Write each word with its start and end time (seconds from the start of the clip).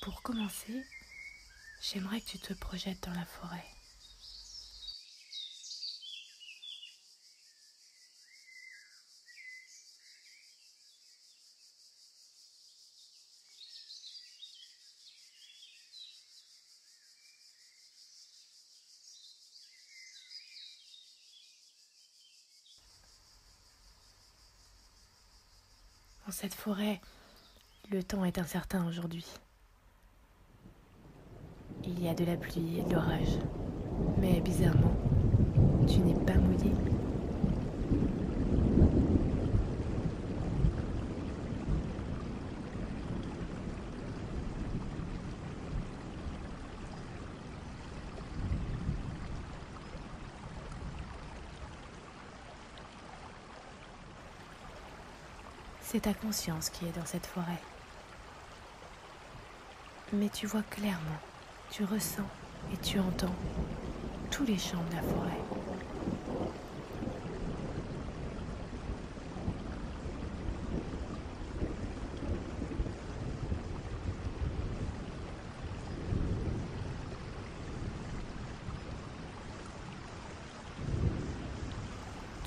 Pour 0.00 0.22
commencer, 0.22 0.82
j'aimerais 1.82 2.22
que 2.22 2.30
tu 2.30 2.38
te 2.38 2.54
projettes 2.54 3.02
dans 3.02 3.12
la 3.12 3.26
forêt. 3.26 3.64
Dans 26.26 26.32
cette 26.32 26.54
forêt, 26.54 27.02
le 27.90 28.02
temps 28.02 28.24
est 28.24 28.38
incertain 28.38 28.86
aujourd'hui. 28.86 29.26
Il 31.98 32.04
y 32.04 32.08
a 32.08 32.14
de 32.14 32.24
la 32.24 32.36
pluie 32.36 32.78
et 32.78 32.82
de 32.82 32.94
l'orage. 32.94 33.38
Mais 34.18 34.40
bizarrement, 34.40 34.94
tu 35.88 35.98
n'es 35.98 36.14
pas 36.24 36.34
mouillé. 36.34 36.72
C'est 55.82 56.00
ta 56.00 56.14
conscience 56.14 56.70
qui 56.70 56.86
est 56.86 56.96
dans 56.96 57.04
cette 57.04 57.26
forêt. 57.26 57.44
Mais 60.12 60.28
tu 60.28 60.46
vois 60.46 60.62
clairement, 60.62 61.00
tu 61.70 61.84
ressens 61.84 62.26
et 62.72 62.76
tu 62.78 62.98
entends 62.98 63.34
tous 64.30 64.44
les 64.44 64.58
chants 64.58 64.82
de 64.90 64.96
la 64.96 65.02
forêt. 65.02 65.30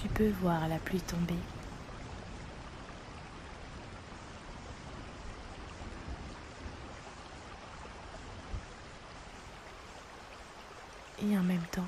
Tu 0.01 0.09
peux 0.09 0.29
voir 0.41 0.67
la 0.67 0.77
pluie 0.79 0.99
tomber 0.99 1.33
et 11.31 11.37
en 11.37 11.43
même 11.43 11.63
temps, 11.71 11.87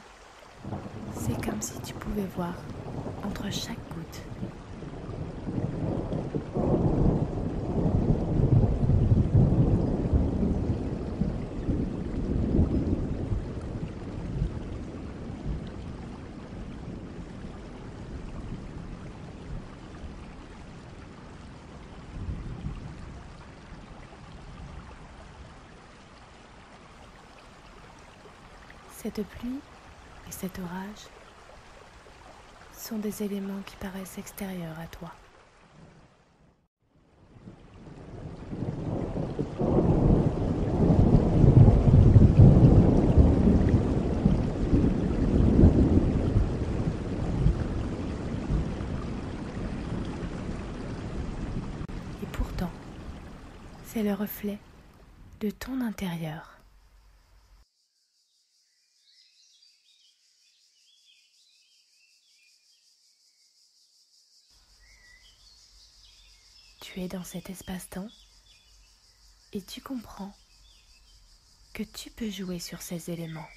c'est 1.14 1.46
comme 1.46 1.62
si 1.62 1.80
tu 1.82 1.94
pouvais 1.94 2.28
voir 2.36 2.54
entre 3.24 3.52
chaque 3.52 3.80
goutte 3.94 4.22
Cette 29.06 29.24
pluie 29.24 29.60
et 30.28 30.32
cet 30.32 30.58
orage 30.58 31.06
sont 32.76 32.98
des 32.98 33.22
éléments 33.22 33.62
qui 33.64 33.76
paraissent 33.76 34.18
extérieurs 34.18 34.80
à 34.80 34.88
toi. 34.88 35.12
Et 52.24 52.26
pourtant, 52.32 52.72
c'est 53.86 54.02
le 54.02 54.16
reflet 54.16 54.58
de 55.42 55.52
ton 55.52 55.80
intérieur. 55.82 56.55
Tu 66.86 67.02
es 67.02 67.08
dans 67.08 67.24
cet 67.24 67.50
espace-temps 67.50 68.10
et 69.54 69.62
tu 69.64 69.82
comprends 69.82 70.32
que 71.74 71.82
tu 71.82 72.12
peux 72.12 72.30
jouer 72.30 72.60
sur 72.60 72.84
ces 72.84 73.10
éléments. 73.10 73.48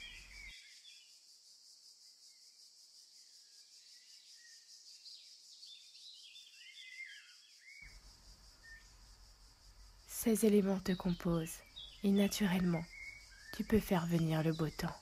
Ces 10.07 10.47
éléments 10.47 10.81
te 10.81 10.93
composent 10.93 11.59
et 12.05 12.11
naturellement, 12.11 12.85
tu 13.55 13.63
peux 13.63 13.79
faire 13.79 14.07
venir 14.07 14.43
le 14.43 14.55
beau 14.55 14.71
temps. 14.71 14.97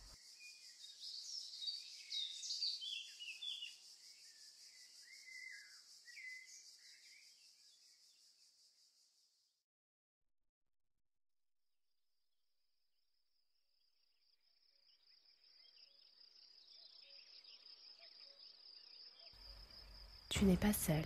Tu 20.38 20.44
n'es 20.44 20.56
pas 20.58 20.70
seul. 20.70 20.96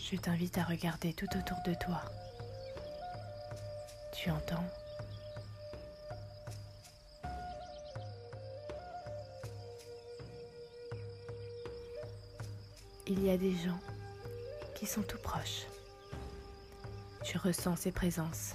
Je 0.00 0.16
t'invite 0.16 0.58
à 0.58 0.64
regarder 0.64 1.12
tout 1.12 1.26
autour 1.26 1.58
de 1.64 1.74
toi. 1.74 2.02
Tu 4.16 4.30
entends? 4.32 4.64
Il 13.06 13.22
y 13.22 13.30
a 13.30 13.36
des 13.36 13.52
gens 13.52 13.78
qui 14.74 14.86
sont 14.86 15.02
tout 15.02 15.18
proches. 15.18 15.66
Tu 17.24 17.38
ressens 17.38 17.76
ces 17.76 17.92
présences. 17.92 18.54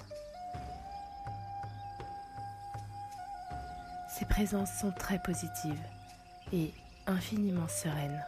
Ces 4.18 4.24
présences 4.26 4.72
sont 4.80 4.92
très 4.92 5.18
positives 5.20 5.80
et 6.52 6.72
infiniment 7.06 7.68
sereines. 7.68 8.24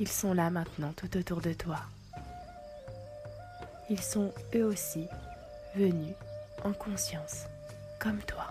Ils 0.00 0.08
sont 0.08 0.32
là 0.32 0.50
maintenant 0.50 0.92
tout 0.92 1.16
autour 1.16 1.40
de 1.40 1.52
toi. 1.52 1.78
Ils 3.90 4.00
sont 4.00 4.32
eux 4.54 4.64
aussi 4.64 5.08
venus 5.78 6.14
en 6.64 6.72
conscience, 6.72 7.46
comme 8.00 8.18
toi. 8.22 8.46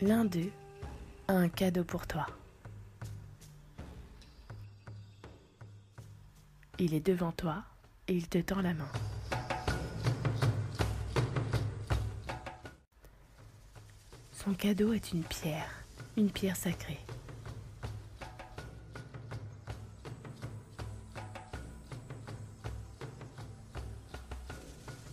L'un 0.00 0.24
d'eux 0.24 0.50
a 1.28 1.34
un 1.34 1.48
cadeau 1.48 1.84
pour 1.84 2.08
toi. 2.08 2.26
Il 6.80 6.94
est 6.94 7.06
devant 7.06 7.30
toi 7.30 7.62
et 8.08 8.14
il 8.14 8.26
te 8.26 8.38
tend 8.38 8.62
la 8.62 8.74
main. 8.74 8.90
Son 14.42 14.54
cadeau 14.54 14.94
est 14.94 15.12
une 15.12 15.22
pierre, 15.22 15.68
une 16.16 16.30
pierre 16.30 16.56
sacrée. 16.56 16.98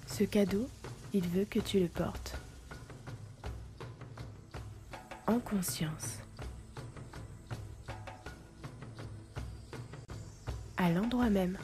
Ce 0.05 0.23
cadeau, 0.23 0.69
il 1.13 1.27
veut 1.27 1.43
que 1.43 1.59
tu 1.59 1.81
le 1.81 1.89
portes. 1.89 2.37
En 5.27 5.39
conscience. 5.39 6.19
À 10.77 10.89
l'endroit 10.89 11.29
même 11.29 11.57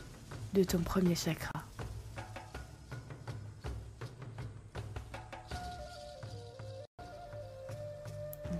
de 0.54 0.66
ton 0.66 0.80
premier 0.80 1.16
chakra. 1.16 1.63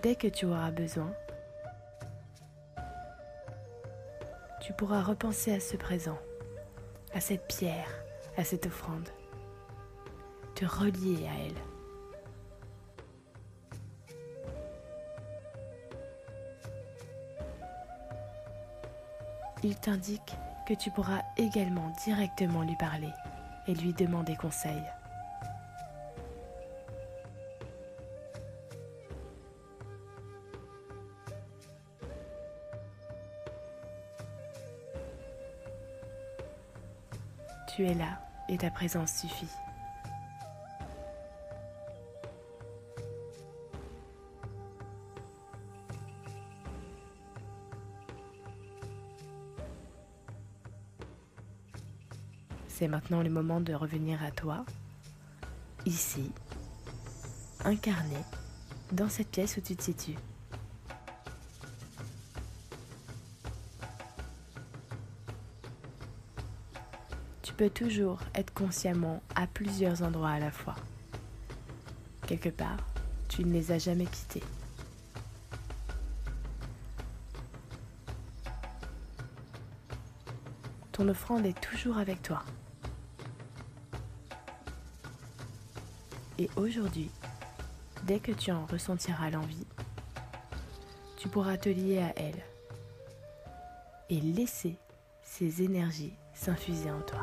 Dès 0.04 0.16
que 0.16 0.28
tu 0.28 0.46
auras 0.46 0.70
besoin, 0.70 1.14
tu 4.60 4.74
pourras 4.74 5.02
repenser 5.02 5.54
à 5.54 5.62
ce 5.62 5.78
présent, 5.78 6.18
à 7.14 7.22
cette 7.22 7.48
pierre, 7.48 7.88
à 8.36 8.44
cette 8.44 8.66
offrande, 8.66 9.08
te 10.56 10.66
relier 10.66 11.26
à 11.26 11.32
elle. 11.46 11.56
Il 19.64 19.78
t'indique 19.78 20.36
que 20.68 20.74
tu 20.74 20.92
pourras 20.92 21.22
également 21.38 21.94
directement 22.04 22.64
lui 22.64 22.76
parler 22.76 23.14
et 23.68 23.74
lui 23.74 23.94
demander 23.94 24.36
conseil. 24.36 24.84
Tu 37.76 37.88
es 37.88 37.96
là 37.96 38.20
et 38.50 38.58
ta 38.58 38.70
présence 38.70 39.12
suffit. 39.14 39.48
C'est 52.68 52.88
maintenant 52.88 53.24
le 53.24 53.32
moment 53.32 53.60
de 53.60 53.74
revenir 53.74 54.22
à 54.24 54.30
toi, 54.30 54.66
ici, 55.88 56.32
incarné, 57.66 58.18
dans 58.92 59.10
cette 59.10 59.30
pièce 59.30 59.58
où 59.58 59.62
tu 59.62 59.76
te 59.76 59.82
situes. 59.82 60.18
Tu 67.54 67.58
peux 67.66 67.70
toujours 67.70 68.18
être 68.34 68.52
consciemment 68.52 69.22
à 69.36 69.46
plusieurs 69.46 70.02
endroits 70.02 70.32
à 70.32 70.40
la 70.40 70.50
fois. 70.50 70.74
Quelque 72.26 72.50
part, 72.50 72.80
tu 73.30 73.46
ne 73.46 73.54
les 73.54 73.72
as 73.72 73.78
jamais 73.78 74.08
quittés. 74.08 74.42
Ton 80.94 81.08
offrande 81.08 81.46
est 81.46 81.62
toujours 81.62 82.00
avec 82.00 82.24
toi. 82.24 82.42
Et 86.40 86.50
aujourd'hui, 86.56 87.12
dès 88.08 88.18
que 88.18 88.32
tu 88.32 88.52
en 88.52 88.66
ressentiras 88.66 89.30
l'envie, 89.30 89.68
tu 91.18 91.30
pourras 91.30 91.58
te 91.58 91.70
lier 91.70 92.00
à 92.00 92.14
elle 92.16 92.44
et 94.10 94.20
laisser 94.22 94.76
ces 95.22 95.62
énergies 95.62 96.14
s'infuser 96.34 96.92
en 96.92 97.02
toi. 97.02 97.20